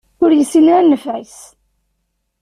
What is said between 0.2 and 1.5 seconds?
Ur yessin ara nnfeɛ-is.